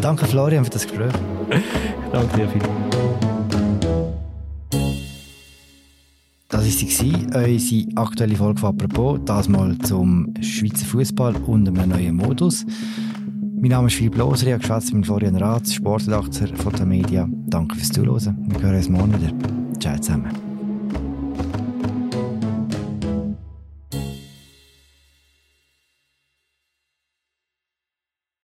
Danke 0.00 0.26
Florian 0.26 0.64
für 0.64 0.70
das 0.72 0.84
Gespräch. 0.84 1.12
Danke 2.12 2.36
dir, 2.36 2.48
Philipp. 2.48 2.68
Das 6.70 7.04
war 7.34 7.48
unsere 7.48 7.86
aktuelle 7.96 8.36
Folge 8.36 8.60
von 8.60 8.68
«Apropos», 8.68 9.18
das 9.24 9.48
mal 9.48 9.76
zum 9.78 10.32
Schweizer 10.40 10.86
Fußball 10.86 11.34
und 11.46 11.66
einem 11.66 11.88
neuen 11.88 12.14
Modus. 12.14 12.64
Mein 13.60 13.70
Name 13.70 13.88
ist 13.88 13.94
Philipp 13.94 14.16
Loser, 14.16 14.56
ich 14.56 14.70
habe 14.70 14.84
mit 14.92 15.04
Florian 15.04 15.34
Ratz, 15.34 15.72
Sportredakteur 15.72 16.54
von 16.54 16.72
der 16.74 16.86
Media. 16.86 17.28
Danke 17.48 17.74
fürs 17.74 17.90
Zuhören. 17.90 18.36
Wir 18.46 18.62
hören 18.62 18.76
uns 18.76 18.88
morgen 18.88 19.12
wieder. 19.20 19.32
Ciao 19.80 19.98
zusammen. 19.98 20.49